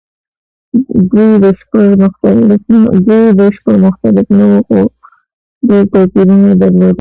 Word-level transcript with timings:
دوی 1.09 1.29
بشپړ 1.43 1.87
مختلف 3.85 4.27
نه 4.37 4.45
وو؛ 4.49 4.59
خو 4.67 4.81
ډېر 5.67 5.83
توپیرونه 5.93 6.45
یې 6.49 6.55
درلودل. 6.61 6.89